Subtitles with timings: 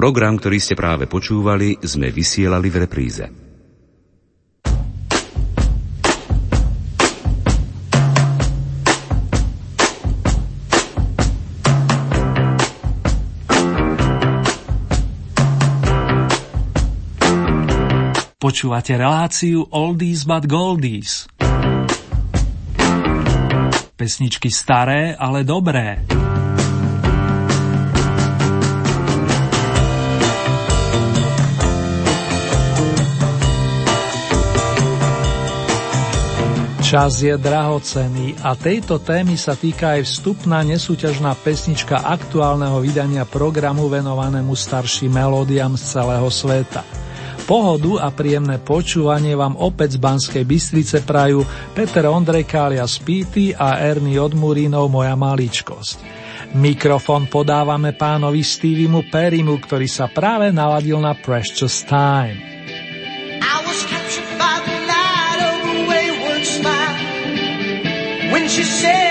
[0.00, 3.24] Program, ktorý ste práve počúvali, sme vysielali v repríze.
[18.40, 21.28] Počúvate reláciu Oldies but Goldies.
[24.00, 26.08] Pesničky staré, ale dobré.
[36.90, 43.86] Čas je drahocený a tejto témy sa týka aj vstupná nesúťažná pesnička aktuálneho vydania programu
[43.86, 46.82] venovanému starším melódiám z celého sveta.
[47.46, 51.46] Pohodu a príjemné počúvanie vám opäť z Banskej Bystrice prajú
[51.78, 56.02] Peter Ondrejka alias Pity a Ernie Odmurínov moja maličkosť.
[56.58, 62.59] Mikrofón podávame pánovi Stevemu Perimu, ktorý sa práve naladil na Precious Time.
[68.50, 69.09] She said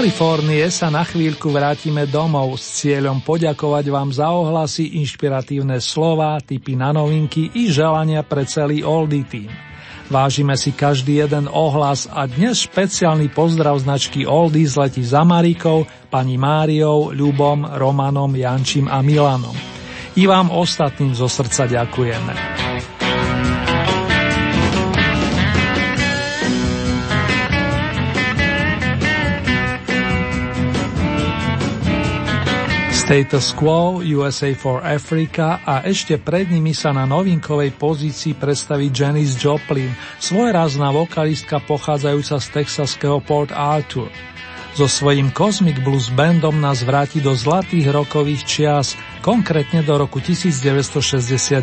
[0.00, 6.72] Kalifornie sa na chvíľku vrátime domov s cieľom poďakovať vám za ohlasy, inšpiratívne slova, typy
[6.72, 9.52] na novinky i želania pre celý Oldie Team.
[10.08, 16.40] Vážime si každý jeden ohlas a dnes špeciálny pozdrav značky Oldies letí za Marikou, pani
[16.40, 19.52] Máriou, Ľubom, Romanom, Jančím a Milanom.
[20.16, 22.69] I vám ostatným zo srdca ďakujeme.
[33.10, 39.34] Status Quo, USA for Africa a ešte pred nimi sa na novinkovej pozícii predstaví Janis
[39.34, 39.90] Joplin,
[40.22, 44.14] svojrázna vokalistka pochádzajúca z texaského Port Arthur.
[44.78, 48.94] So svojím Cosmic Blues bandom nás vráti do zlatých rokových čias,
[49.26, 51.58] konkrétne do roku 1969.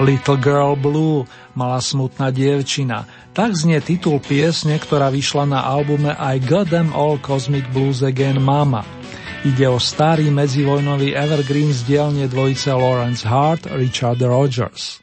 [0.00, 3.04] Little Girl Blue, malá smutná dievčina.
[3.36, 8.40] Tak znie titul piesne, ktorá vyšla na albume I Got Them All Cosmic Blues Again
[8.40, 9.01] Mama.
[9.42, 15.01] Ide o starý medzivojnový evergreen z dielne dvojice Lawrence Hart, Richard Rogers.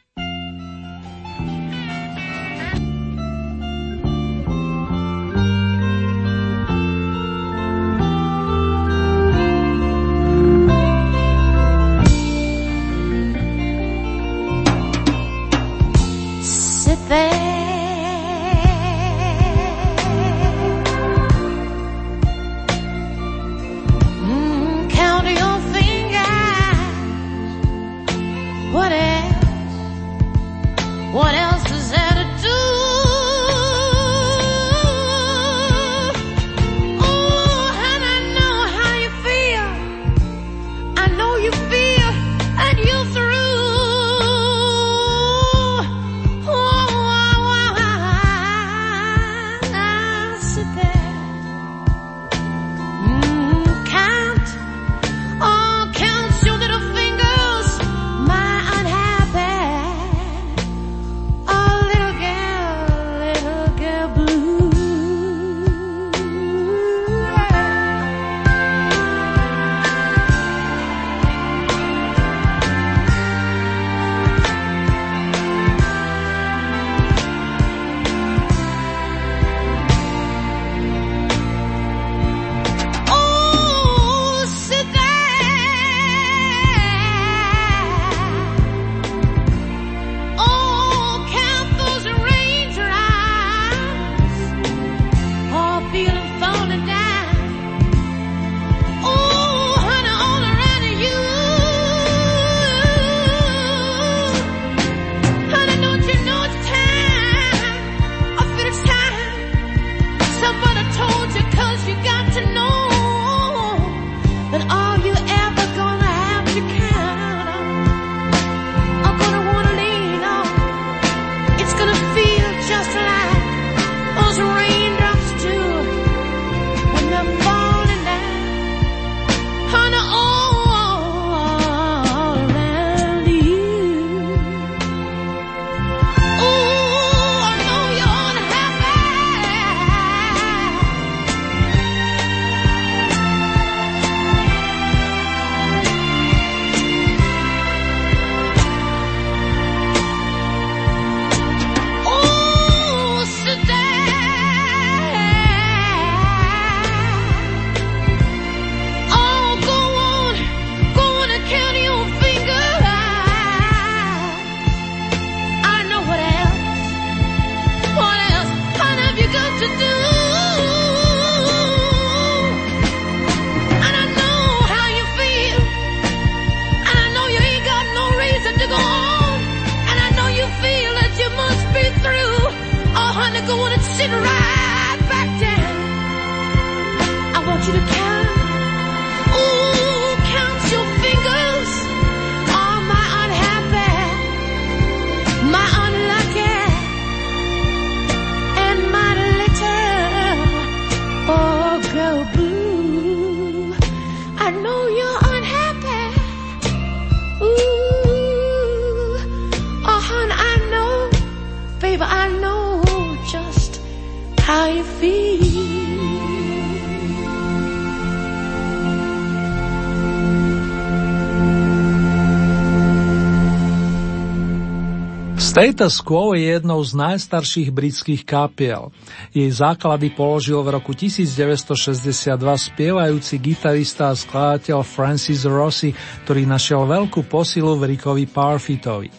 [225.60, 228.88] Status Quo je jednou z najstarších britských kapiel.
[229.28, 235.92] Jej základy položil v roku 1962 spievajúci gitarista a skladateľ Francis Rossi,
[236.24, 239.12] ktorý našiel veľkú posilu v Rickovi Parfitovi.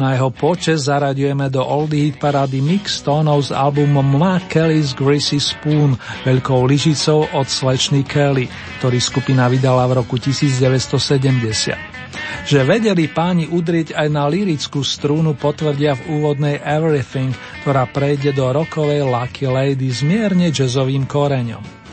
[0.00, 5.36] Na jeho počes zaraďujeme do oldie hit parády Mix tónov s albumom Ma Kelly's Greasy
[5.36, 5.92] Spoon,
[6.24, 8.48] veľkou lyžicou od slečny Kelly,
[8.80, 11.95] ktorý skupina vydala v roku 1970.
[12.46, 18.46] Že vedeli páni udrieť aj na lirickú strúnu potvrdia v úvodnej Everything, ktorá prejde do
[18.50, 21.86] rokovej Lucky Lady s mierne jazzovým koreňom.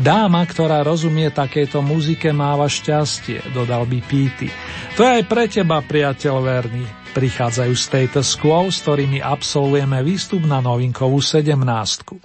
[0.00, 4.48] Dáma, ktorá rozumie takéto muzike, máva šťastie, dodal by Píty.
[4.96, 6.84] To je aj pre teba, priateľ verný.
[7.10, 12.22] Prichádzajú Status Quo, s ktorými absolvujeme výstup na novinkovú sedemnástku.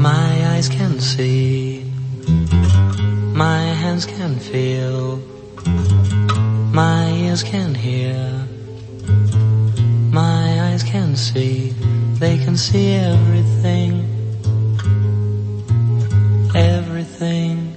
[0.00, 1.83] My eyes can see,
[3.34, 5.16] my hands can feel,
[6.72, 8.46] my ears can hear,
[10.12, 11.74] my eyes can see.
[12.20, 13.92] They can see everything,
[16.54, 17.74] everything.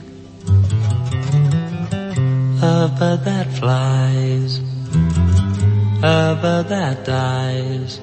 [2.61, 4.59] A bird that flies,
[6.03, 7.99] a bird that dies,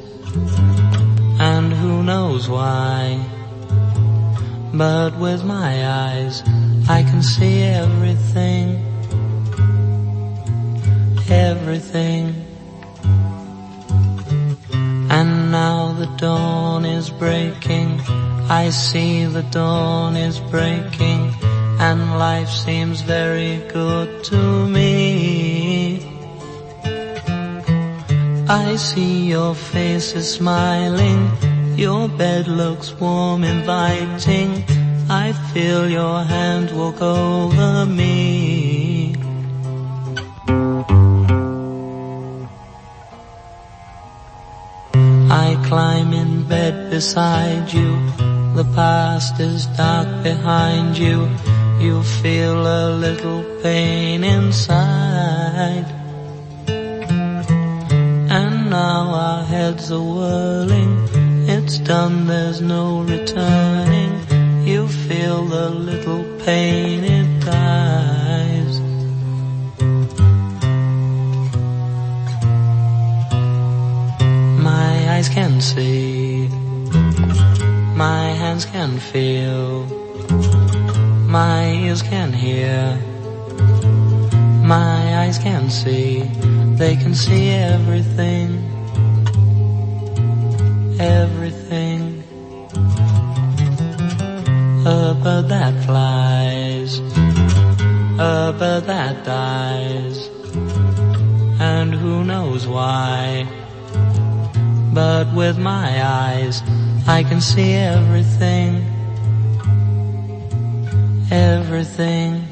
[1.39, 3.25] and who knows why.
[4.75, 6.43] But with my eyes,
[6.87, 8.85] I can see everything,
[11.31, 12.35] everything.
[15.09, 18.01] And now the dawn is breaking,
[18.51, 21.33] I see the dawn is breaking,
[21.81, 26.05] and life seems very good to me.
[28.47, 31.31] I see your face is smiling,
[31.79, 34.65] your bed looks warm, inviting,
[35.23, 39.15] I feel your hand walk over me.
[45.47, 47.91] I climb in bed beside you.
[48.59, 51.29] The past is dark behind you.
[51.79, 55.87] You feel a little pain inside.
[58.39, 60.93] And now our heads are whirling.
[61.49, 63.94] It's done, there's no returning.
[64.85, 68.81] You feel the little pain, it dies.
[74.61, 76.49] My eyes can see,
[77.97, 79.87] my hands can feel,
[81.31, 82.99] my ears can hear,
[84.63, 86.25] my eyes can see,
[86.77, 88.51] they can see everything,
[91.01, 91.44] everything.
[95.27, 96.99] A that flies,
[98.19, 100.29] a bird that dies,
[101.59, 103.47] and who knows why
[104.95, 106.63] but with my eyes
[107.07, 108.87] I can see everything,
[111.31, 112.47] everything.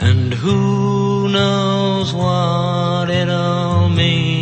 [0.00, 4.35] And who knows what it all means.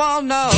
[0.00, 0.50] All know.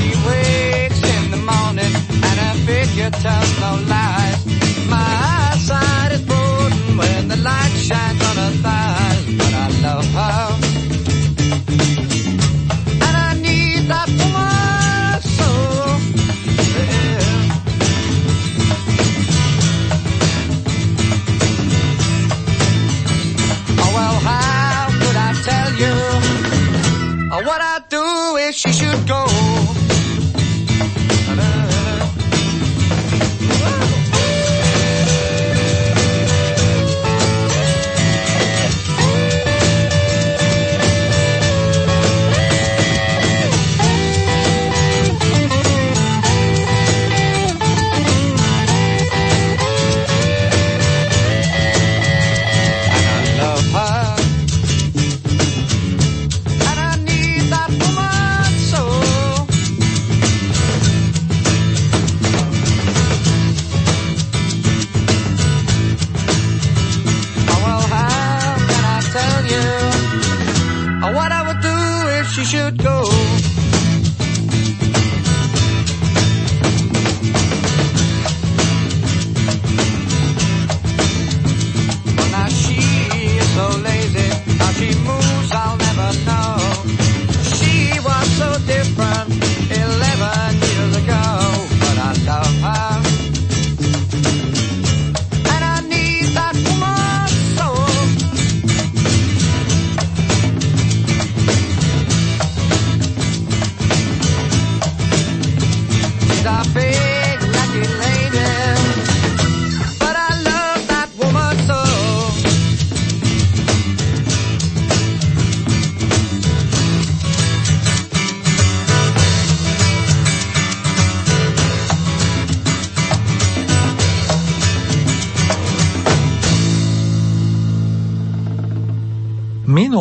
[0.00, 1.92] She wakes in the morning
[2.26, 4.46] and her figure tells no lies,
[4.88, 5.10] my
[5.52, 8.79] eyesight is broadened when the light shines on her thighs,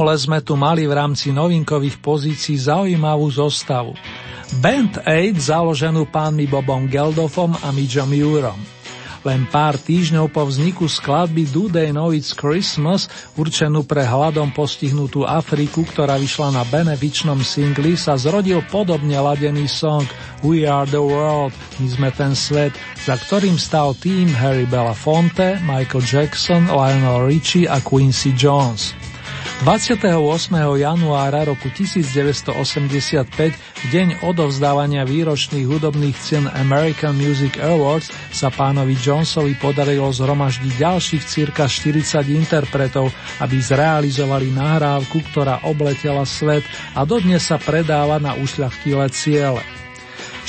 [0.10, 3.94] Minule sme tu mali v rámci novinkových pozícií zaujímavú zostavu.
[4.58, 8.58] Band 8 založenú pánmi Bobom Geldofom a Midžom Jurom.
[9.22, 13.06] Len pár týždňov po vzniku skladby Do They Know It's Christmas,
[13.38, 20.10] určenú pre hladom postihnutú Afriku, ktorá vyšla na benefičnom singli, sa zrodil podobne ladený song
[20.42, 22.74] We Are The World, My sme ten svet,
[23.06, 28.99] za ktorým stal tým Harry Belafonte, Michael Jackson, Lionel Richie a Quincy Jones.
[29.60, 30.16] 28.
[30.80, 33.28] januára roku 1985,
[33.60, 41.24] v deň odovzdávania výročných hudobných cien American Music Awards, sa pánovi Jonesovi podarilo zhromaždiť ďalších
[41.28, 43.12] cirka 40 interpretov,
[43.44, 46.64] aby zrealizovali nahrávku, ktorá obletela svet
[46.96, 49.79] a dodnes sa predáva na ušľachtilé ciele.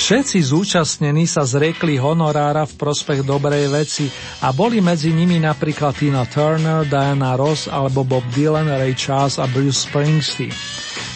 [0.01, 4.09] Všetci zúčastnení sa zriekli honorára v prospech dobrej veci
[4.41, 9.45] a boli medzi nimi napríklad Tina Turner, Diana Ross alebo Bob Dylan, Ray Charles a
[9.45, 10.49] Bruce Springsteen.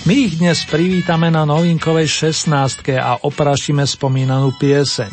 [0.06, 2.94] My ich dnes privítame na novinkovej 16.
[3.01, 5.10] a oprašíme spomínanú pieseň.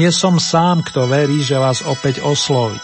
[0.00, 2.80] Nie som sám, kto verí, že vás opäť osloví.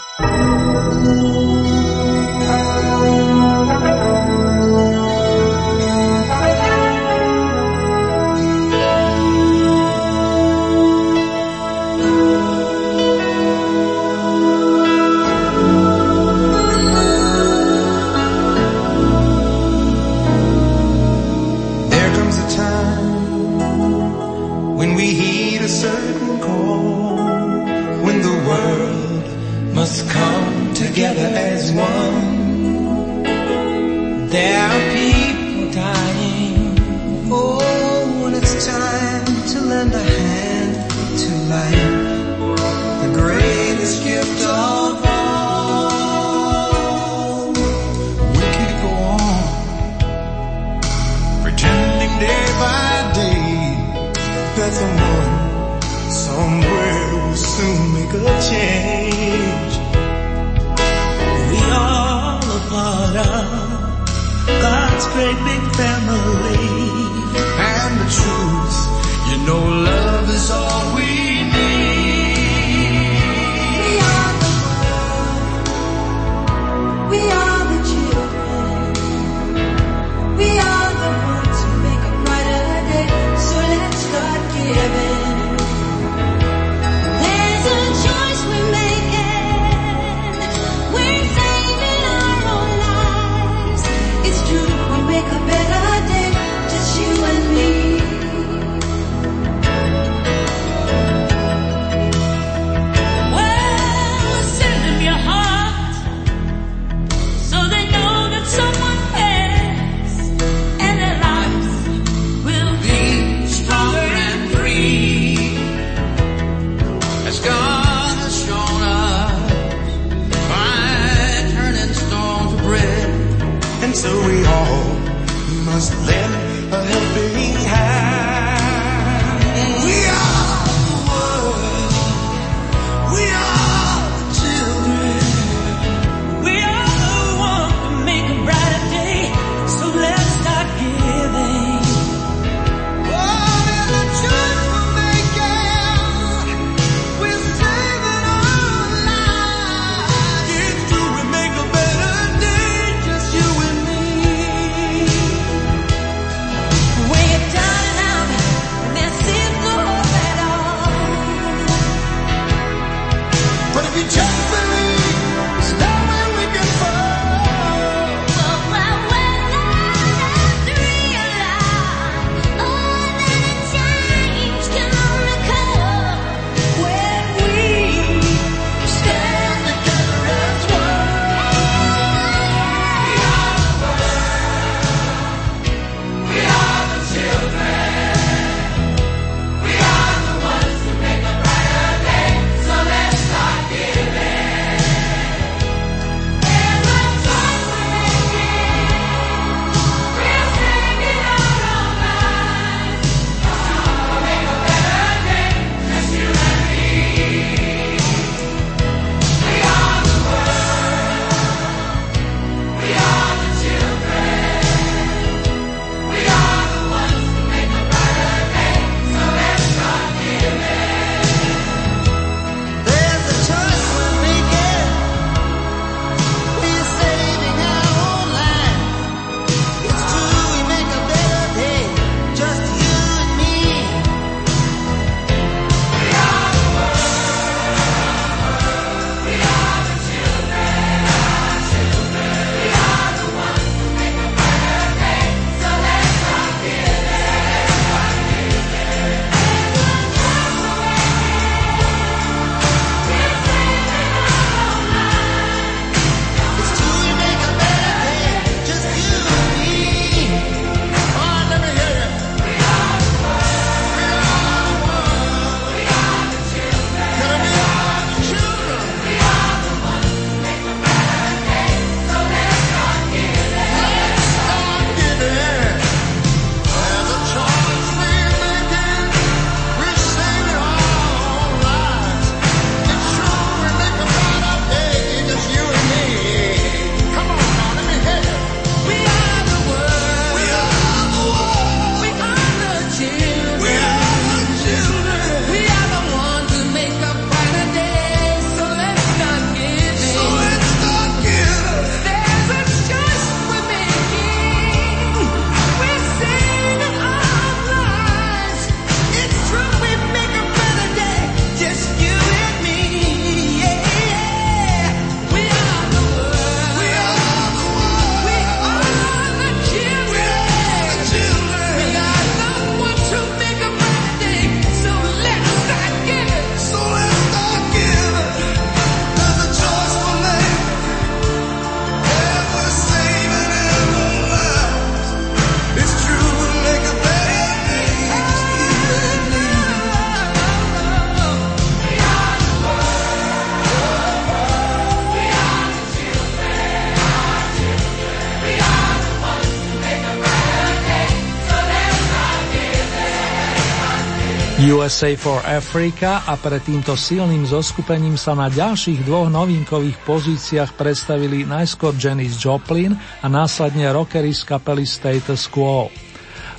[354.66, 361.46] USA for Africa a pred týmto silným zoskupením sa na ďalších dvoch novinkových pozíciách predstavili
[361.46, 365.86] najskôr Janis Joplin a následne rockery z kapely Status Quo.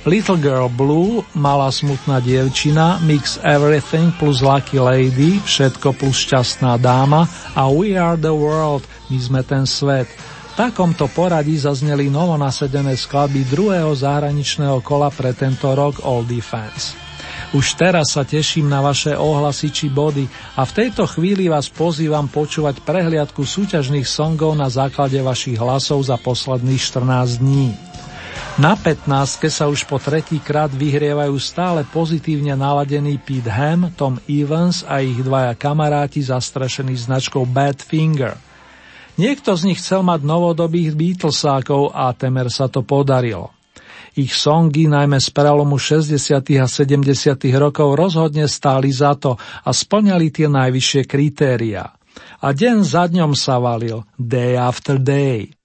[0.08, 7.28] Little Girl Blue, Malá smutná dievčina, Mix Everything plus Lucky Lady, Všetko plus šťastná dáma
[7.52, 10.08] a We Are the World, My sme ten svet.
[10.54, 17.07] V takomto poradí zazneli novonasedené skladby druhého zahraničného kola pre tento rok All Defense.
[17.48, 22.28] Už teraz sa teším na vaše ohlasy či body a v tejto chvíli vás pozývam
[22.28, 27.72] počúvať prehliadku súťažných songov na základe vašich hlasov za posledných 14 dní.
[28.60, 34.84] Na 15 sa už po tretí krát vyhrievajú stále pozitívne naladený Pete Ham, Tom Evans
[34.84, 38.36] a ich dvaja kamaráti zastrašení značkou Bad Finger.
[39.16, 43.57] Niekto z nich chcel mať novodobých Beatlesákov a temer sa to podarilo.
[44.18, 46.58] Ich songy, najmä z prelomu 60.
[46.58, 47.38] a 70.
[47.54, 51.94] rokov, rozhodne stáli za to a splňali tie najvyššie kritériá.
[52.42, 55.57] A deň za dňom sa valil, day after day.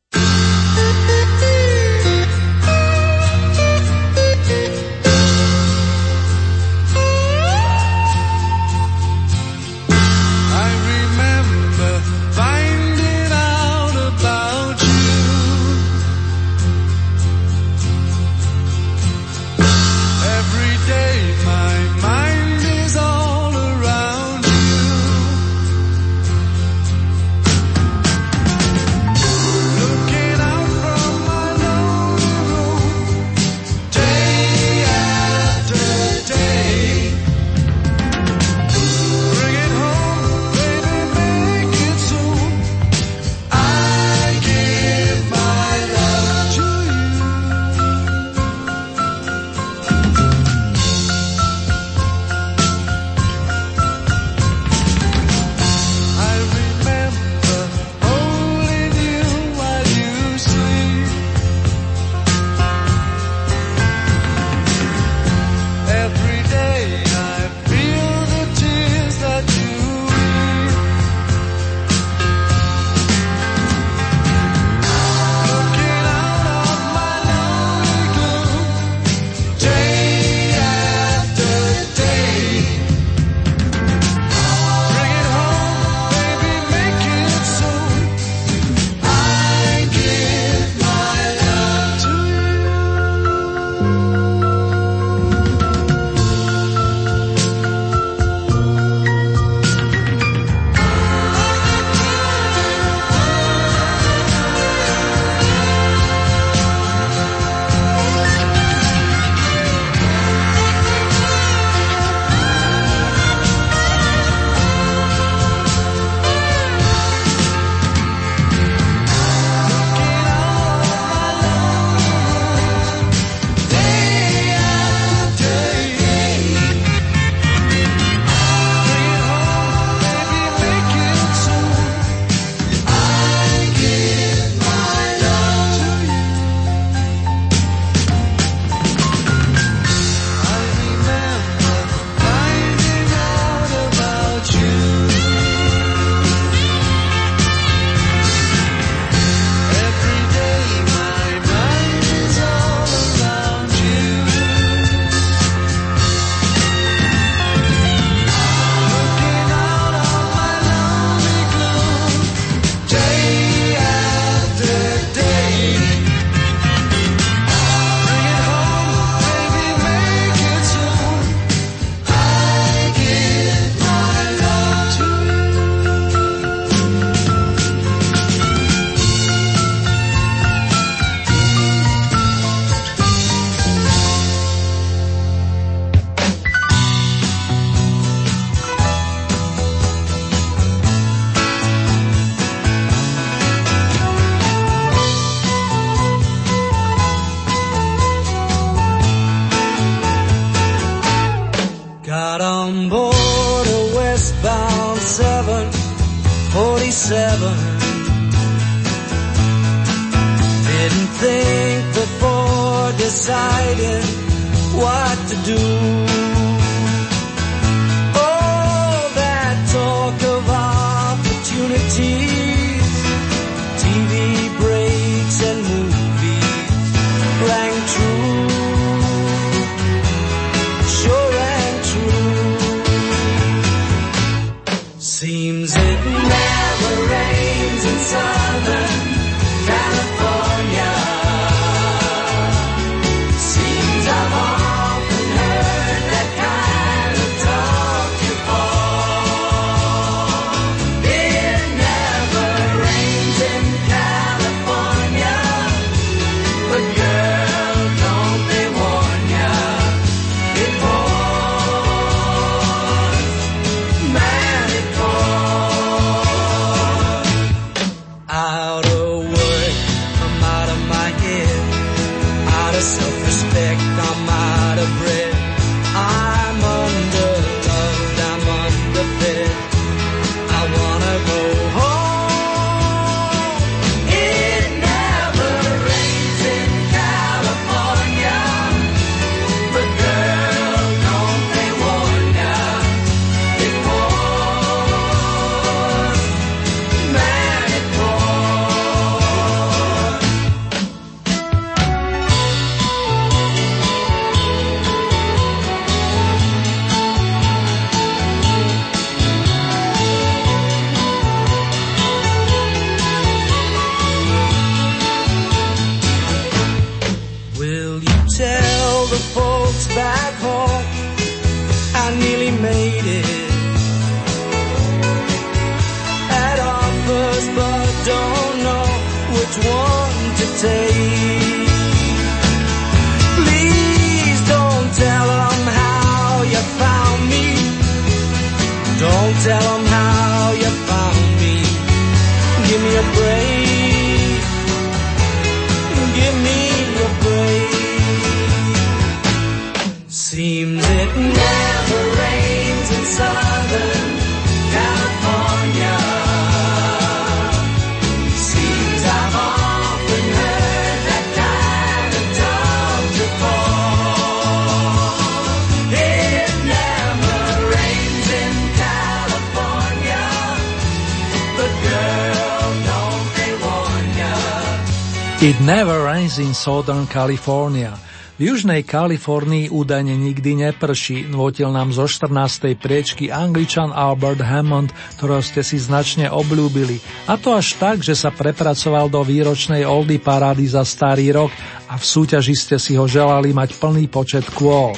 [376.64, 377.92] Southern California.
[378.40, 382.80] V južnej Kalifornii údajne nikdy neprší, nvotil nám zo 14.
[382.80, 387.04] priečky angličan Albert Hammond, ktorého ste si značne obľúbili.
[387.28, 391.52] A to až tak, že sa prepracoval do výročnej Oldy parády za starý rok
[391.92, 394.96] a v súťaži ste si ho želali mať plný počet kôl.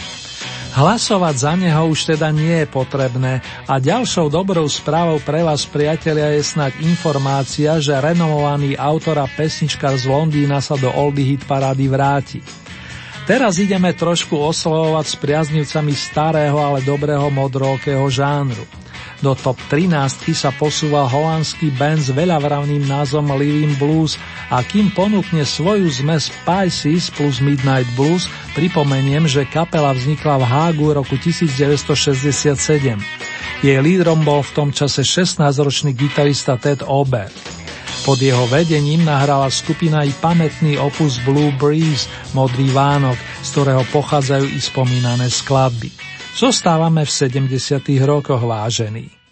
[0.76, 6.36] Hlasovať za neho už teda nie je potrebné a ďalšou dobrou správou pre vás priatelia
[6.36, 11.88] je snať informácia, že renomovaný autor a pesničkar z Londýna sa do Oldie Hit parády
[11.88, 12.44] vráti.
[13.24, 18.68] Teraz ideme trošku oslovovať s priaznivcami starého, ale dobrého modrookého žánru.
[19.24, 24.20] Do top 13 sa posúva holandský band s veľavravným názvom Living Blues
[24.52, 30.88] a kým ponúkne svoju zmes Pisces plus Midnight Blues, pripomeniem, že kapela vznikla v Hágu
[31.00, 32.56] roku 1967.
[33.64, 37.32] Jej lídrom bol v tom čase 16-ročný gitarista Ted Ober.
[38.06, 42.06] Pod jeho vedením nahrala skupina i pamätný opus Blue Breeze,
[42.38, 45.90] Modrý Vánok, z ktorého pochádzajú i spomínané skladby.
[46.36, 47.82] Zostávame v 70.
[48.04, 49.25] rokoch vážení.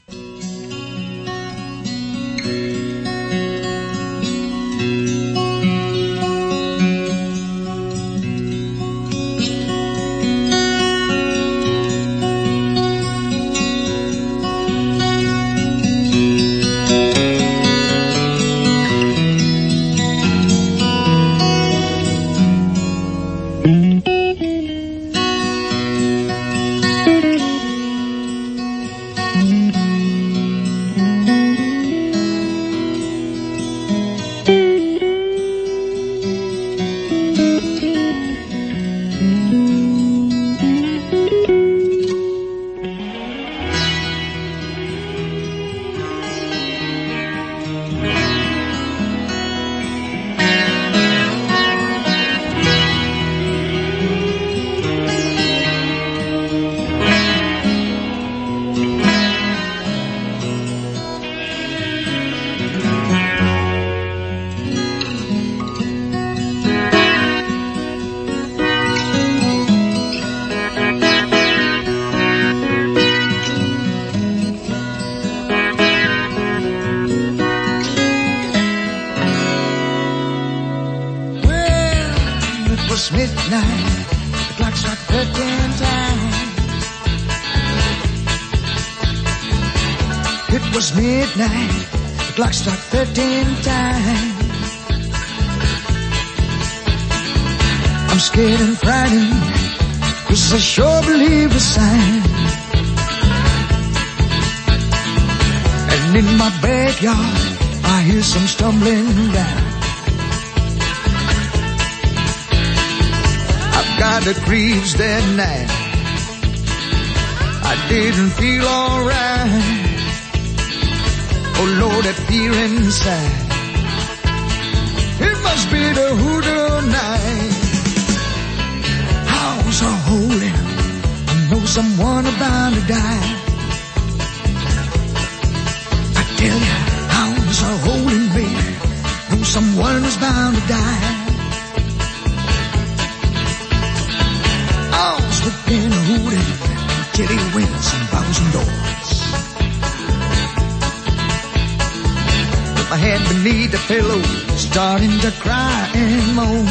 [152.94, 154.22] My head beneath the pillow,
[154.56, 156.68] starting to cry and moan.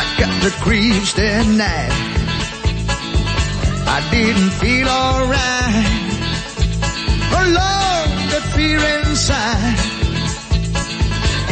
[0.00, 1.92] I got the creeps that night.
[3.96, 6.00] I didn't feel alright.
[7.42, 9.78] Alone, the fear inside.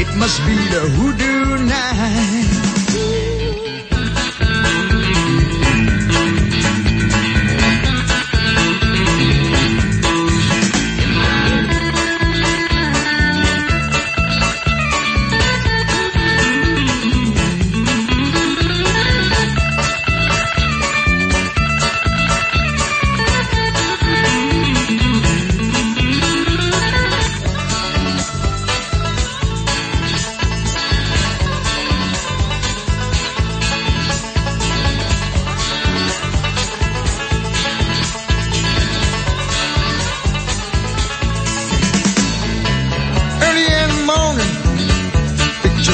[0.01, 2.62] It must be the hoodoo night.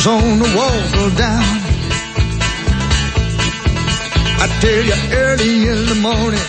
[0.09, 1.59] On the wall fell down.
[4.43, 6.49] I tell you early in the morning,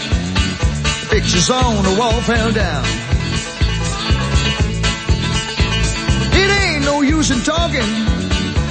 [1.02, 2.86] the pictures on the wall fell down.
[6.42, 7.92] It ain't no use in talking,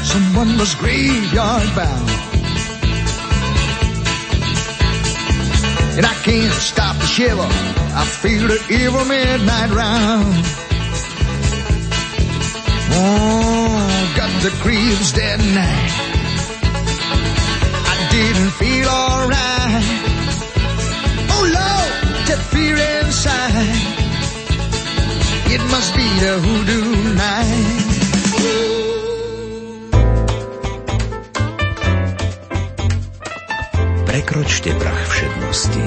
[0.05, 2.11] someone was graveyard bound.
[5.99, 7.51] And I can't stop the shiver,
[8.01, 10.58] I feel it every midnight round.
[12.99, 15.95] Oh, got the creeps that night.
[17.93, 19.87] I didn't feel alright.
[21.31, 21.93] Oh Lord,
[22.27, 23.83] that fear inside.
[25.55, 27.87] It must be the hoodoo night.
[34.11, 35.87] Prekročte prach všednosti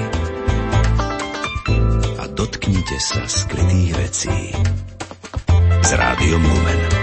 [2.24, 4.55] a dotknite sa skrytých vecí
[5.82, 7.01] s rádiom Lumen.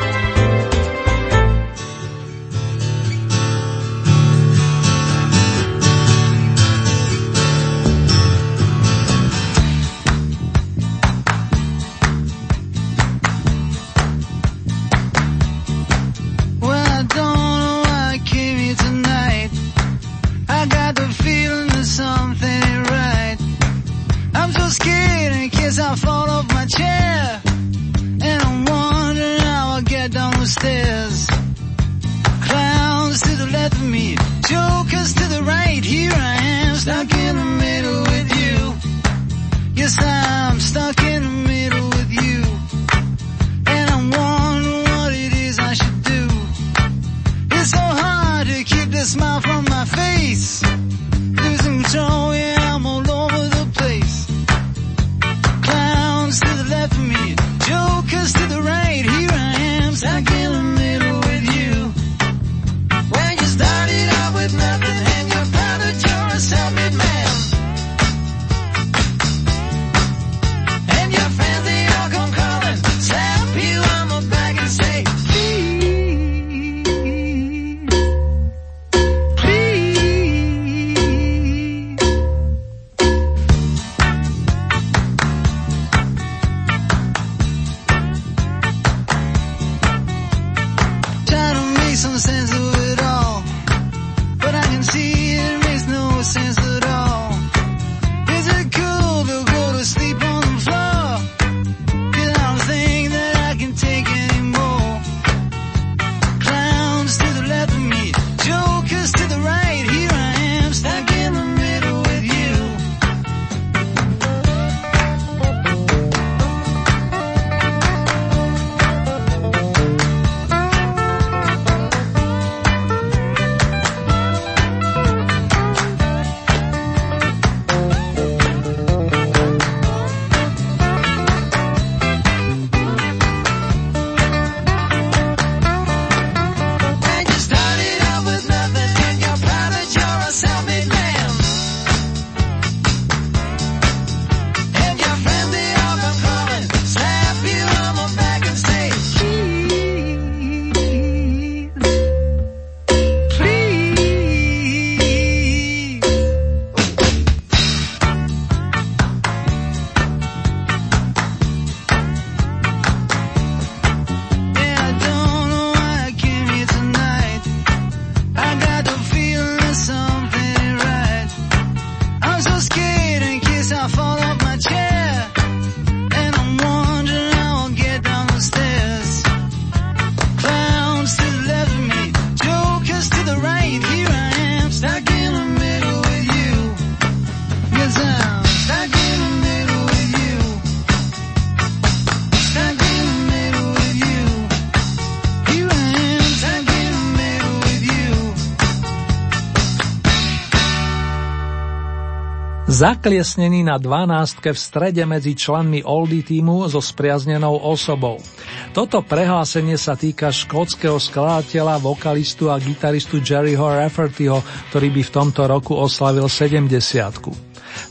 [202.79, 208.23] Zakliesnený na dvanástke v strede medzi členmi Oldy týmu so spriaznenou osobou.
[208.71, 214.39] Toto prehlásenie sa týka škótskeho skladateľa, vokalistu a gitaristu Jerryho Raffertyho,
[214.71, 216.71] ktorý by v tomto roku oslavil 70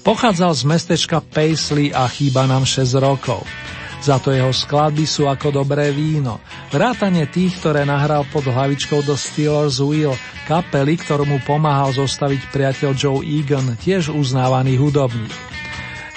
[0.08, 3.44] Pochádzal z mestečka Paisley a chýba nám 6 rokov.
[3.98, 6.38] Za to jeho skladby sú ako dobré víno.
[6.70, 10.14] Vrátanie tých, ktoré nahral pod hlavičkou do Steelers Wheel,
[10.46, 15.34] kapely, ktorú mu pomáhal zostaviť priateľ Joe Egan, tiež uznávaný hudobník.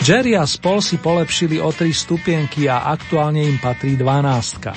[0.01, 4.73] Jerry a Spol si polepšili o tri stupienky a aktuálne im patrí dvanáctka.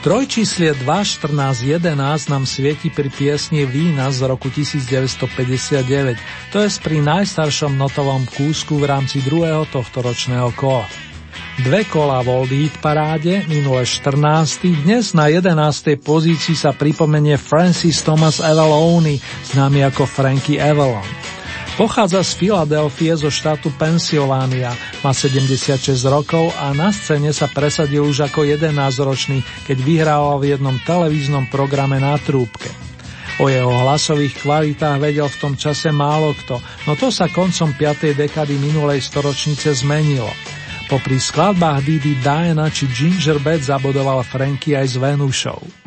[0.00, 6.16] Trojčíslie 2.14.11 nám svieti pri piesni Vína z roku 1959,
[6.50, 10.88] to je pri najstaršom notovom kúsku v rámci druhého tohto ročného kola.
[11.60, 14.64] Dve kola v Old paráde, minule 14.
[14.80, 16.00] Dnes na 11.
[16.00, 19.20] pozícii sa pripomenie Francis Thomas Avalone,
[19.52, 21.04] známy ako Frankie Avalon.
[21.76, 24.72] Pochádza z Filadelfie zo štátu Pensylvánia,
[25.04, 30.80] má 76 rokov a na scéne sa presadil už ako 11-ročný, keď vyhrával v jednom
[30.80, 32.72] televíznom programe na trúbke.
[33.36, 36.56] O jeho hlasových kvalitách vedel v tom čase málo kto,
[36.88, 38.16] no to sa koncom 5.
[38.16, 40.32] dekady minulej storočnice zmenilo.
[40.90, 45.79] Popri skladbách Didi Diana či Gingerbread zabodoval Franky aj s Venušou.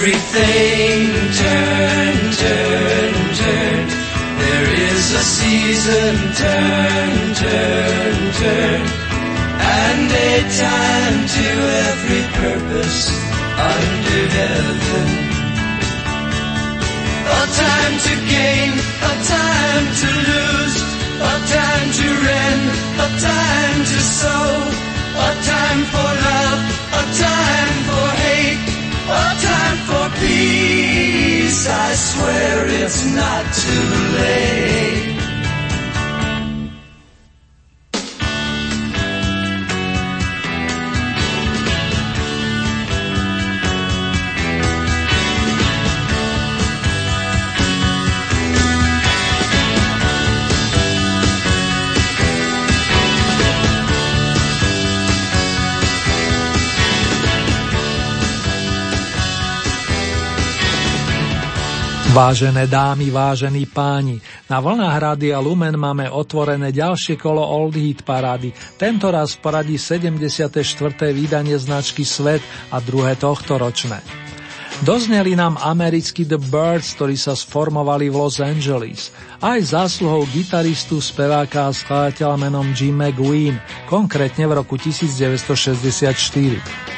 [0.00, 3.84] Everything turn, turn, turn.
[4.40, 8.80] There is a season, turn, turn, turn.
[9.60, 11.46] And a time to
[11.84, 13.12] every purpose
[13.72, 15.08] under heaven.
[17.28, 18.72] A time to gain,
[19.04, 20.76] a time to lose,
[21.28, 22.64] a time to rend,
[23.04, 24.48] a time to sow,
[25.12, 26.29] a time for love,
[31.68, 34.99] I swear it's not too late.
[62.10, 64.18] Vážené dámy, vážení páni,
[64.50, 69.78] na vlnách Rádia Lumen máme otvorené ďalšie kolo Old Hit parády, tento raz v poradí
[69.78, 70.50] 74.
[71.14, 72.42] vydanie značky Svet
[72.74, 74.02] a druhé tohto ročné.
[74.82, 79.14] Dozneli nám americkí The Birds, ktorí sa sformovali v Los Angeles.
[79.38, 83.54] Aj zásluhou gitaristu, speváka a skladateľa menom Jim McGueen,
[83.86, 86.90] konkrétne v roku 1964.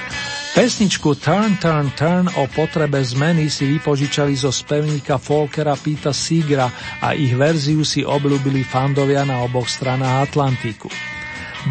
[0.52, 6.68] Pesničku Turn, Turn, Turn o potrebe zmeny si vypožičali zo spevníka Folkera Pita Sigra
[7.00, 10.92] a ich verziu si obľúbili fandovia na oboch stranách Atlantiku.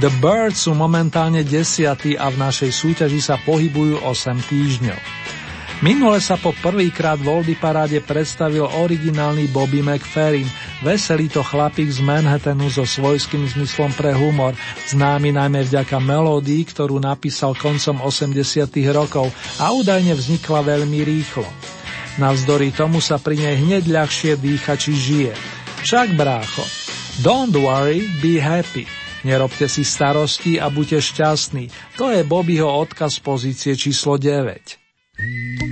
[0.02, 5.21] The Birds sú momentálne desiatí a v našej súťaži sa pohybujú 8 týždňov.
[5.82, 10.46] Minule sa po prvýkrát v Oldy paráde predstavil originálny Bobby McFerrin,
[10.86, 14.54] veselý to chlapík z Manhattanu so svojským zmyslom pre humor,
[14.94, 21.50] známy najmä vďaka melódii, ktorú napísal koncom 80 rokov a údajne vznikla veľmi rýchlo.
[22.22, 25.34] Navzdory tomu sa pri nej hneď ľahšie dýcha či žije.
[25.82, 26.62] Však brácho,
[27.26, 28.86] don't worry, be happy.
[29.26, 31.98] Nerobte si starosti a buďte šťastní.
[31.98, 34.81] To je Bobbyho odkaz pozície číslo 9.
[35.24, 35.72] a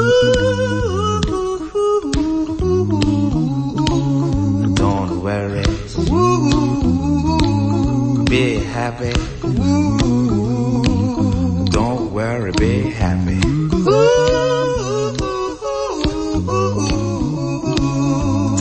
[8.81, 9.13] Happy.
[11.69, 13.39] Don't worry, be happy.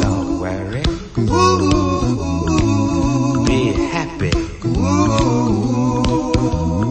[0.03, 0.83] Don't worry.
[3.47, 3.61] Be
[3.95, 4.31] happy.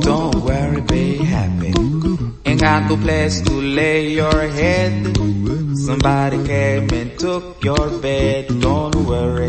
[0.01, 1.73] Don't worry, be happy.
[2.47, 5.15] Ain't got no place to lay your head.
[5.77, 9.48] Somebody came and took your bed, don't worry.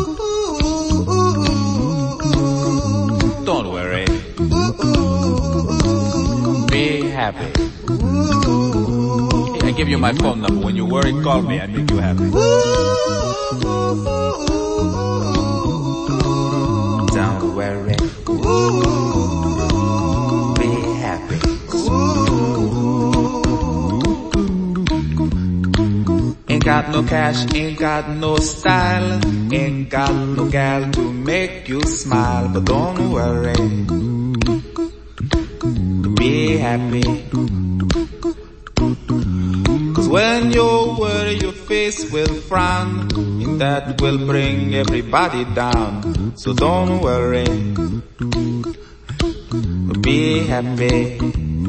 [9.81, 10.63] Give you my phone number.
[10.63, 11.59] When you worry, call me.
[11.59, 12.29] I make you happy.
[17.17, 17.97] Don't worry.
[20.59, 20.69] Be
[21.01, 21.39] happy.
[26.53, 29.19] Ain't got no cash, ain't got no style,
[29.51, 34.10] ain't got no gal to make you smile, but don't worry.
[44.01, 46.33] will bring everybody down.
[46.35, 47.45] So don't worry.
[50.01, 51.19] Be happy.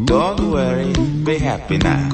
[0.06, 0.92] Don't worry.
[1.24, 2.08] Be happy now.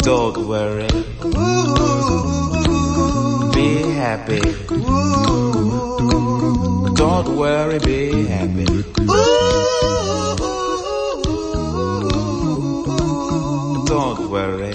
[0.00, 0.88] Don't worry.
[3.54, 3.68] Be
[4.00, 4.40] happy.
[6.94, 8.64] Don't worry, be happy.
[13.86, 14.67] Don't worry.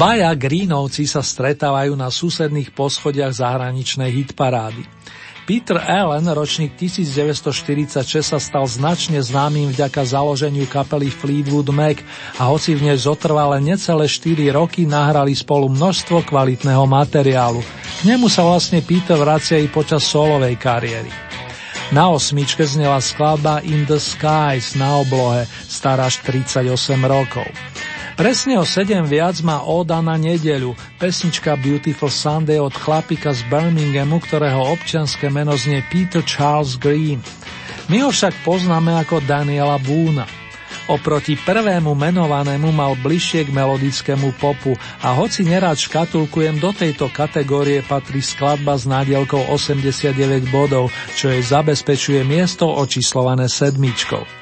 [0.00, 4.80] Dvaja Greenovci sa stretávajú na susedných poschodiach zahraničnej hitparády.
[5.44, 12.00] Peter Allen, ročník 1946, sa stal značne známym vďaka založeniu kapely Fleetwood Mac
[12.40, 17.60] a hoci v nej zotrvale necelé 4 roky nahrali spolu množstvo kvalitného materiálu.
[18.00, 21.12] K nemu sa vlastne Peter vracia i počas solovej kariéry.
[21.92, 26.64] Na osmičke znela skladba In the Skies na oblohe, stará až 38
[27.04, 27.44] rokov.
[28.20, 34.20] Presne o 7 viac má Oda na nedeľu, pesnička Beautiful Sunday od chlapika z Birminghamu,
[34.20, 37.24] ktorého občianské meno znie Peter Charles Green.
[37.88, 40.28] My ho však poznáme ako Daniela Boona.
[40.92, 47.80] Oproti prvému menovanému mal bližšie k melodickému popu a hoci nerád škatulkujem, do tejto kategórie
[47.80, 54.39] patrí skladba s nádielkou 89 bodov, čo jej zabezpečuje miesto očíslované sedmičkou.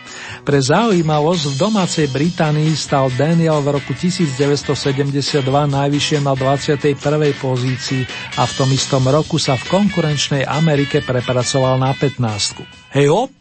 [0.48, 6.96] Pre zaujímavosť v domácej Británii stal Daniel v roku 1972 najvyššie na 21.
[7.36, 8.08] pozícii
[8.40, 12.64] a v tom istom roku sa v konkurenčnej Amerike prepracoval na 15.
[12.96, 13.37] Hej op!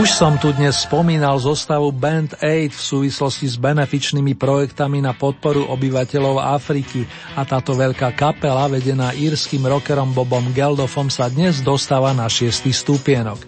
[0.00, 5.68] Už som tu dnes spomínal zostavu Band Aid v súvislosti s benefičnými projektami na podporu
[5.68, 7.04] obyvateľov Afriky
[7.36, 13.44] a táto veľká kapela vedená írským rockerom Bobom Geldofom sa dnes dostáva na šiestý stupienok.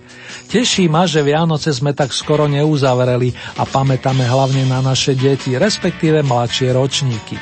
[0.53, 6.21] Teší ma, že Vianoce sme tak skoro neuzavreli a pamätáme hlavne na naše deti, respektíve
[6.21, 7.41] mladšie ročníky.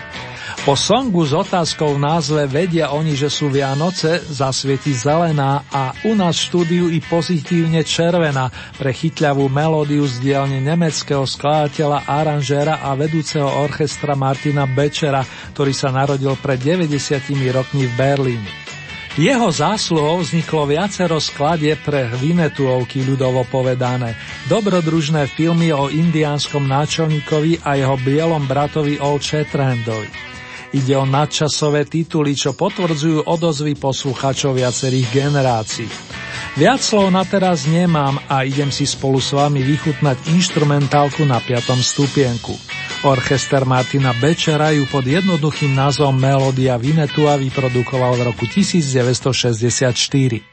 [0.61, 6.13] Po songu s otázkou v názve Vedia oni, že sú Vianoce, zasvieti zelená a u
[6.13, 12.93] nás v štúdiu i pozitívne červená pre chytľavú melódiu z dielne nemeckého skladateľa, aranžéra a
[12.93, 15.25] vedúceho orchestra Martina Bečera,
[15.57, 16.93] ktorý sa narodil pred 90
[17.57, 18.51] rokmi v Berlíne.
[19.17, 24.13] Jeho zásluhou vzniklo viacero skladie pre Vinetuovky ľudovo povedané,
[24.53, 30.31] dobrodružné filmy o indiánskom náčelníkovi a jeho bielom bratovi Old Shatrandovi.
[30.71, 35.91] Ide o nadčasové tituly, čo potvrdzujú odozvy posluchačov viacerých generácií.
[36.59, 41.79] Viac slov na teraz nemám a idem si spolu s vami vychutnať instrumentálku na piatom
[41.79, 42.59] stupienku.
[43.07, 50.50] Orchester Martina Bečera ju pod jednoduchým názvom Melodia Vinetua vyprodukoval v roku 1964.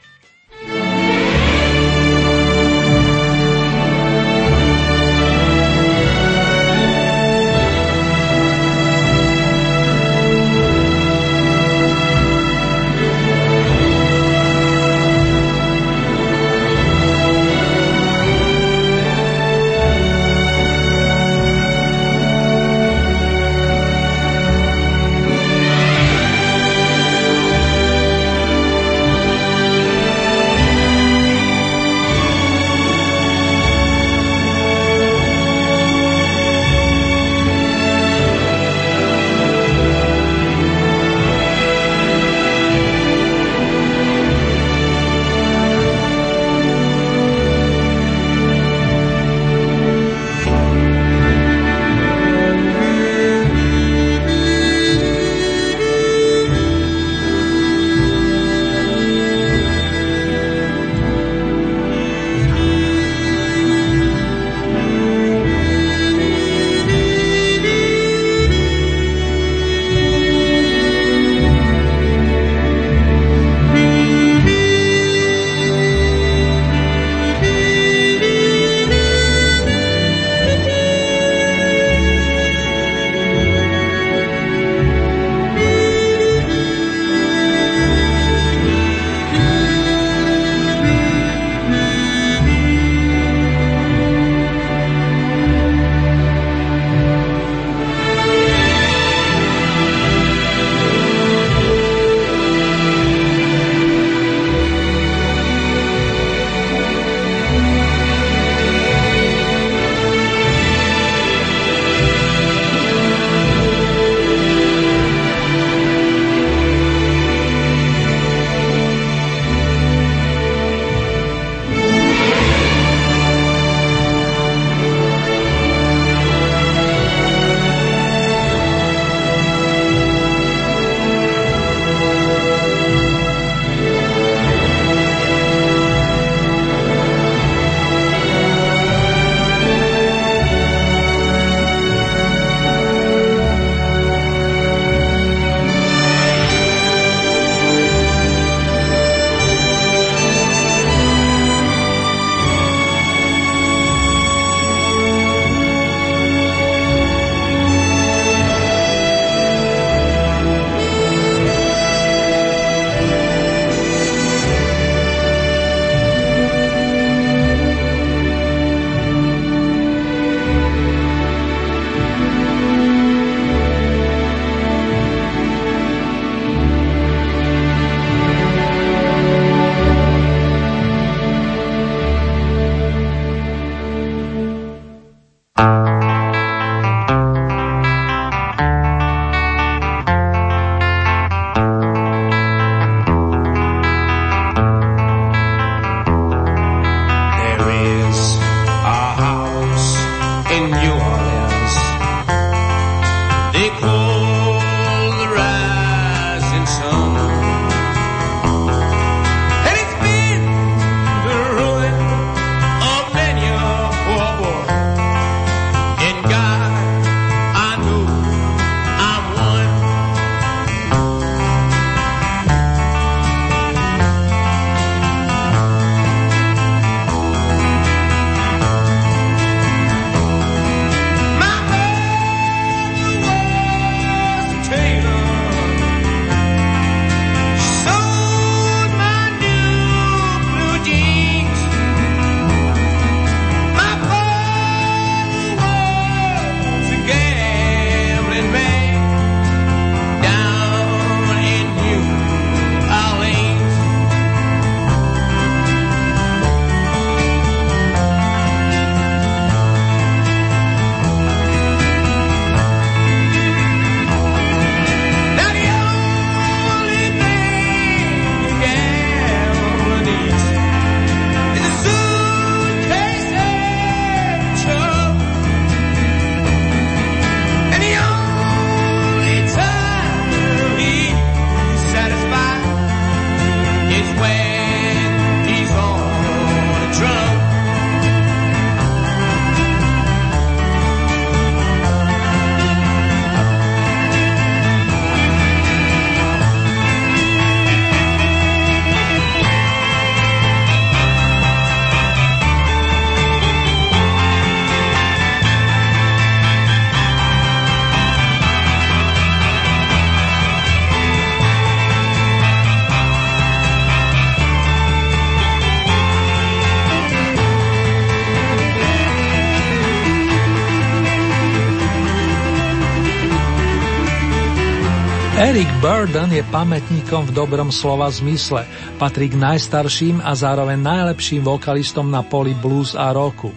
[325.87, 328.67] Burden je pamätníkom v dobrom slova zmysle.
[328.99, 333.55] Patrí k najstarším a zároveň najlepším vokalistom na poli blues a rocku.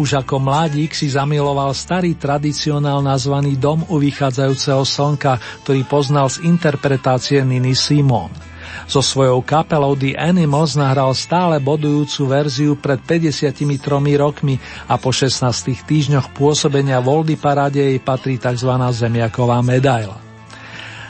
[0.00, 5.36] Už ako mladík si zamiloval starý tradicionál nazvaný Dom u vychádzajúceho slnka,
[5.68, 8.32] ktorý poznal z interpretácie Niny Simon.
[8.88, 13.44] So svojou kapelou The Animals nahral stále bodujúcu verziu pred 53
[14.16, 14.56] rokmi
[14.88, 15.44] a po 16
[15.84, 17.36] týždňoch pôsobenia v Oldy
[17.76, 18.72] jej patrí tzv.
[18.72, 20.27] zemiaková medaila.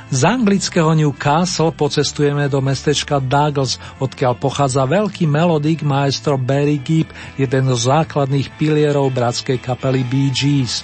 [0.08, 7.68] Z anglického Newcastle pocestujeme do mestečka Douglas, odkiaľ pochádza veľký melodík maestro Barry Gibb, jeden
[7.68, 10.80] z základných pilierov bratskej kapely Bee Gees.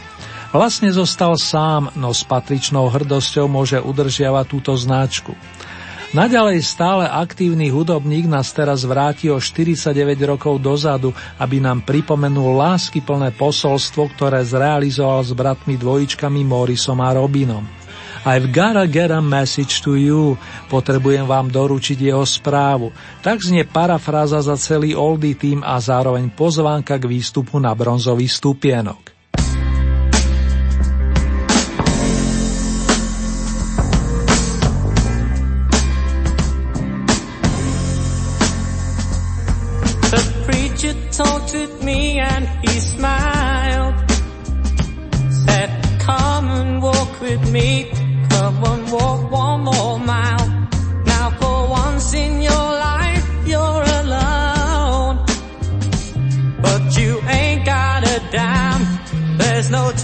[0.53, 5.33] Vlastne zostal sám, no s patričnou hrdosťou môže udržiavať túto značku.
[6.13, 13.33] Naďalej stále aktívny hudobník nás teraz vráti o 49 rokov dozadu, aby nám pripomenul láskyplné
[13.35, 17.84] posolstvo, ktoré zrealizoval s bratmi dvojičkami Morrisom a Robinom.
[18.25, 20.41] I've gotta get a message to you.
[20.73, 22.89] Potrebujem vám doručiť jeho správu.
[23.21, 29.14] Tak znie parafráza za celý Oldie tým a zároveň pozvánka k výstupu na bronzový stupienok.
[59.71, 60.04] No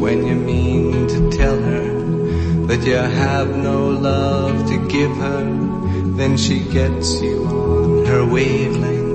[0.00, 1.88] when you mean to tell her
[2.68, 5.44] that you have no love to give her,
[6.18, 9.08] then she gets you on her wavelength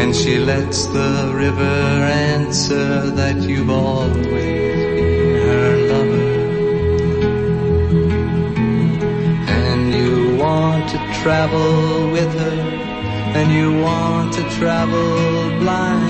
[0.00, 6.28] And she lets the river answer that you've always been her lover.
[9.60, 12.60] And you want to travel with her,
[13.38, 16.09] and you want to travel blind,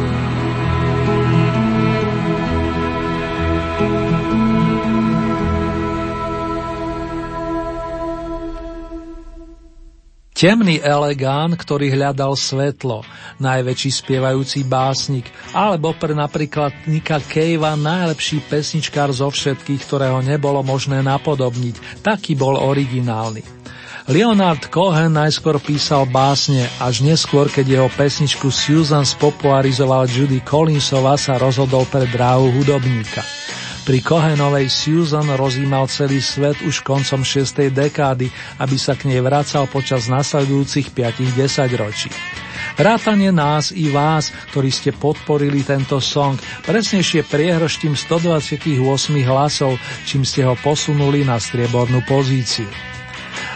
[10.41, 13.05] Temný elegán, ktorý hľadal svetlo,
[13.37, 21.05] najväčší spievajúci básnik, alebo pre napríklad Nika Kejva najlepší pesničkár zo všetkých, ktorého nebolo možné
[21.05, 22.01] napodobniť.
[22.01, 23.45] Taký bol originálny.
[24.09, 31.37] Leonard Cohen najskôr písal básne, až neskôr, keď jeho pesničku Susan spopularizoval Judy Collinsova, sa
[31.37, 33.21] rozhodol pre dráhu hudobníka.
[33.81, 37.73] Pri Kohenovej Susan rozímal celý svet už koncom 6.
[37.73, 38.29] dekády,
[38.61, 42.13] aby sa k nej vracal počas nasledujúcich 5-10 ročí.
[42.77, 48.69] Vrátanie nás i vás, ktorí ste podporili tento song, presnejšie priehrštím 128
[49.25, 52.69] hlasov, čím ste ho posunuli na striebornú pozíciu.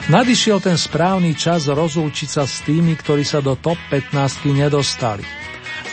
[0.10, 5.45] Nadišiel ten správny čas rozlúčiť sa s tými, ktorí sa do top 15 nedostali.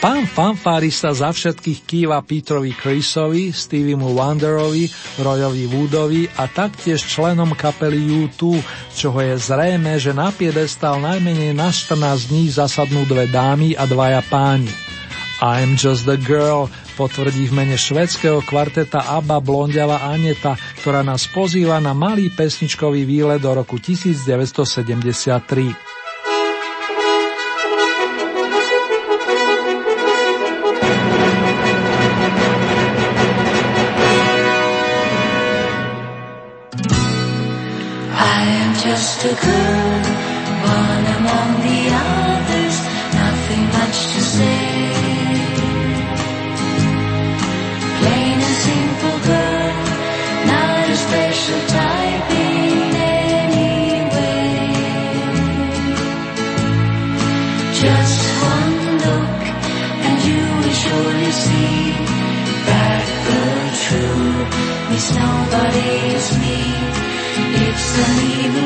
[0.03, 4.91] Pán fanfárista za všetkých kýva Petrovi Chrisovi, Stevie Wonderovi,
[5.23, 8.59] Royovi Woodovi a taktiež členom kapely U2,
[8.99, 14.27] čoho je zrejme, že na piedestal najmenej na 14 dní zasadnú dve dámy a dvaja
[14.27, 14.75] páni.
[15.39, 16.67] I'm just the girl,
[16.99, 23.39] potvrdí v mene švedského kvarteta ABBA blondiava Aneta, ktorá nás pozýva na malý pesničkový výlet
[23.39, 25.92] do roku 1973.
[39.33, 40.01] A girl,
[40.77, 42.77] one among the others,
[43.21, 44.65] nothing much to say.
[47.99, 49.75] Plain and simple girl,
[50.53, 54.69] not a special type in any way.
[57.83, 58.21] Just
[58.55, 58.77] one
[59.07, 59.41] look
[60.07, 61.77] and you will surely see
[62.71, 63.43] that the
[63.85, 64.33] true
[64.91, 66.61] Miss Nobody is me.
[67.65, 68.62] It's an evil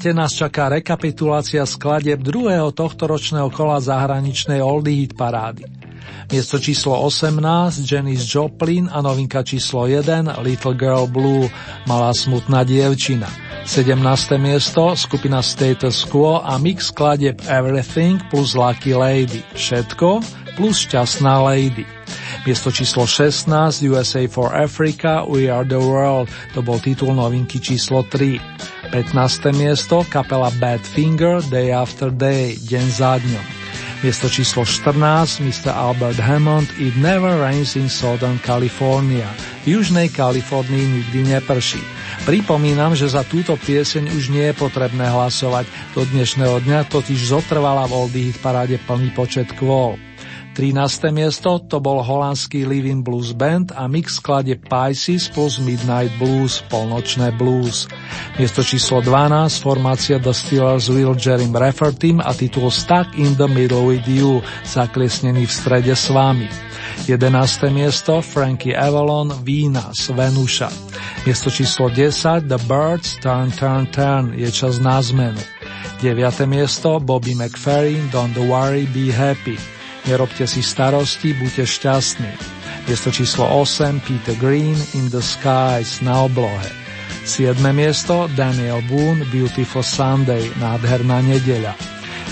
[0.00, 5.68] momente nás čaká rekapitulácia skladeb druhého tohtoročného kola zahraničnej Oldie Hit parády.
[6.32, 7.36] Miesto číslo 18
[7.84, 11.52] Janis Joplin a novinka číslo 1 Little Girl Blue
[11.84, 13.28] Malá smutná dievčina.
[13.68, 14.40] 17.
[14.40, 19.44] miesto skupina Status Quo a mix skladeb Everything plus Lucky Lady.
[19.52, 20.24] Všetko
[20.56, 21.84] plus Šťastná Lady.
[22.48, 28.00] Miesto číslo 16 USA for Africa We Are the World to bol titul novinky číslo
[28.08, 28.79] 3.
[28.90, 29.54] 15.
[29.54, 33.46] miesto kapela Bad Finger Day After Day Deň za dňom.
[34.02, 35.70] Miesto číslo 14 Mr.
[35.70, 39.30] Albert Hammond It Never Rains in Southern California.
[39.62, 41.78] V južnej Kalifornii nikdy neprší.
[42.26, 45.70] Pripomínam, že za túto pieseň už nie je potrebné hlasovať.
[45.94, 50.09] Do dnešného dňa totiž zotrvala v Oldie Hit paráde plný počet kvôl.
[50.58, 51.14] 13.
[51.14, 57.30] miesto to bol holandský Living Blues Band a mix skladie Pisces plus Midnight Blues, polnočné
[57.38, 57.86] blues.
[58.34, 63.86] Miesto číslo 12 formácia The Steelers Will Jerry Rafferty a titul Stuck in the Middle
[63.86, 66.50] with You, zakliesnený v strede s vami.
[67.06, 67.70] 11.
[67.70, 70.68] miesto Frankie Avalon Venus, Venuša.
[71.24, 75.40] Miesto číslo 10 The Birds Turn Turn Turn, je čas na zmenu.
[76.02, 76.48] 9.
[76.50, 79.79] miesto Bobby McFerrin Don't Worry Be Happy.
[80.10, 82.32] Nerobte si starosti, buďte šťastní.
[82.90, 86.66] Miesto číslo 8 Peter Green In the Skies na oblohe.
[87.22, 87.54] 7.
[87.70, 91.78] miesto Daniel Boone Beautiful Sunday Nádherná nedeľa.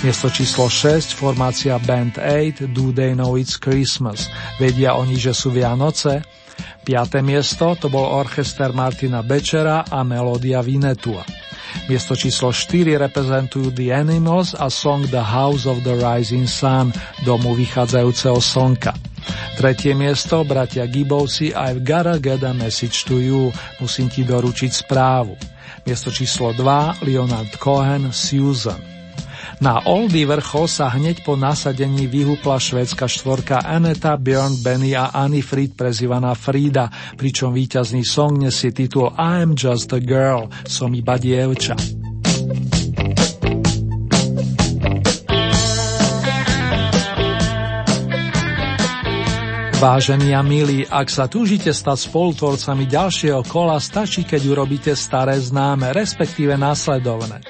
[0.02, 4.26] Miesto číslo 6 formácia Band 8 Do They Know It's Christmas
[4.58, 6.26] Vedia oni, že sú Vianoce?
[6.82, 7.22] 5.
[7.22, 11.47] miesto to bol orchester Martina Bečera a melódia Vinetua.
[11.86, 16.90] Miesto číslo 4 reprezentujú The Animals a song The House of the Rising Sun,
[17.22, 18.98] domu vychádzajúceho slnka.
[19.54, 25.38] Tretie miesto, bratia Gibovci, I've gotta get a message to you, musím ti doručiť správu.
[25.86, 28.97] Miesto číslo 2, Leonard Cohen, Susan.
[29.58, 35.42] Na Oldie vrchol sa hneď po nasadení vyhúpla švédska štvorka Aneta, Björn, Benny a Annie
[35.42, 36.86] Fried prezývaná Frida,
[37.18, 41.74] pričom víťazný song nesie titul I'm just a girl, som iba dievča.
[49.78, 55.94] Vážení a milí, ak sa túžite stať spolutvorcami ďalšieho kola, stačí, keď urobíte staré známe,
[55.94, 57.42] respektíve následovné.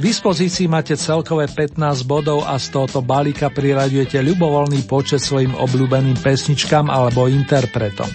[0.00, 6.88] Dispozícii máte celkové 15 bodov a z tohoto balíka priraďujete ľubovoľný počet svojim obľúbeným pesničkám
[6.88, 8.08] alebo interpretom.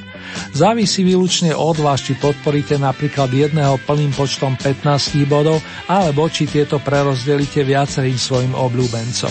[0.57, 6.81] Závisí výlučne od vás, či podporíte napríklad jedného plným počtom 15 bodov, alebo či tieto
[6.81, 9.29] prerozdelíte viacerým svojim obľúbencom.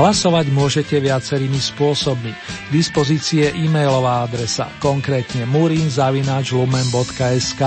[0.00, 2.32] Hlasovať môžete viacerými spôsobmi.
[2.32, 7.62] K dispozícii je e-mailová adresa, konkrétne murinzavinačlumen.sk.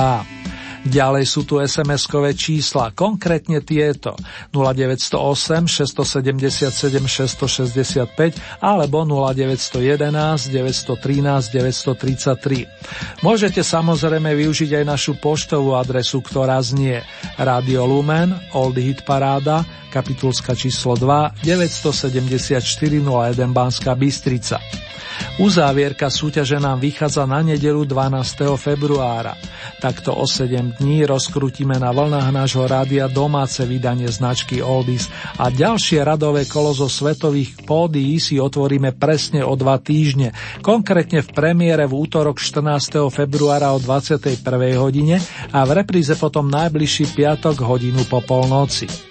[0.87, 4.15] Ďalej sú tu SMS-kové čísla, konkrétne tieto
[4.55, 13.25] 0908 677 665 alebo 0911 913 933.
[13.25, 17.03] Môžete samozrejme využiť aj našu poštovú adresu, ktorá znie
[17.35, 24.63] Radio Lumen, Old Hit Paráda, kapitulska číslo 2, 974 01 Banská Bystrica.
[25.39, 28.59] Uzávierka súťaže nám vychádza na nedelu 12.
[28.59, 29.35] februára.
[29.79, 35.09] Takto o 7 dní rozkrutíme na vlnách nášho rádia domáce vydanie značky Oldies
[35.41, 41.29] a ďalšie radové kolo zo svetových pódií si otvoríme presne o dva týždne, konkrétne v
[41.33, 43.09] premiére v útorok 14.
[43.09, 44.37] februára o 21.
[44.77, 45.17] hodine
[45.49, 49.08] a v repríze potom najbližší piatok hodinu po polnoci.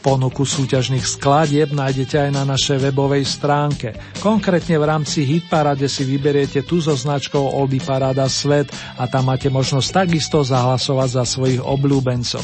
[0.00, 3.92] Ponuku súťažných skladieb nájdete aj na našej webovej stránke.
[4.24, 9.52] Konkrétne v rámci Hitparade si vyberiete tú so značkou Oldy Parada Svet a tam máte
[9.52, 12.40] možnosť takisto zahlasovať za svojich obľúbencov.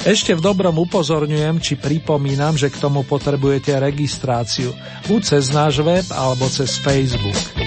[0.00, 4.72] Ešte v dobrom upozorňujem, či pripomínam, že k tomu potrebujete registráciu,
[5.04, 7.59] buď cez náš web alebo cez Facebook.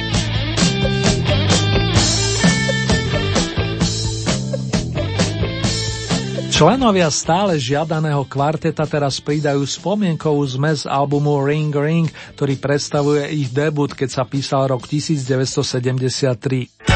[6.54, 12.06] Členovia stále žiadaného kvarteta teraz pridajú spomienkovú zmes albumu Ring Ring,
[12.38, 16.93] ktorý predstavuje ich debut, keď sa písal rok 1973.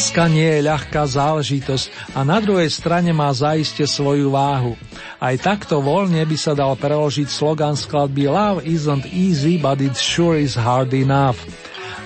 [0.00, 4.72] Láska nie je ľahká záležitosť a na druhej strane má zaiste svoju váhu.
[5.20, 10.40] Aj takto voľne by sa dal preložiť slogan skladby Love isn't easy, but it sure
[10.40, 11.36] is hard enough.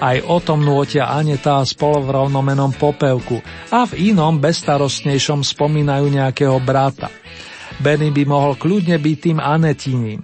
[0.02, 3.38] Aj o tom nôtia Aneta a v rovnomenom popevku
[3.70, 7.14] a v inom bezstarostnejšom spomínajú nejakého brata.
[7.78, 10.18] Benny by mohol kľudne byť tým Anetiním.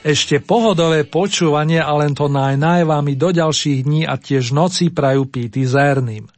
[0.00, 2.56] Ešte pohodové počúvanie a len to naj
[2.88, 6.32] vám do ďalších dní a tiež noci prajú píty zerným.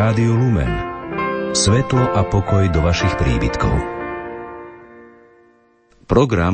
[0.00, 0.72] Rádio Lumen.
[1.52, 3.76] Svetlo a pokoj do vašich príbytkov.
[6.08, 6.48] Program